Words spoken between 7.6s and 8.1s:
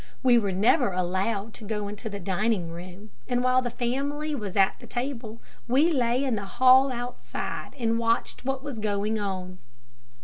and